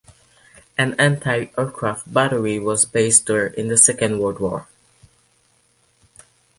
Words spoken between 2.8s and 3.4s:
based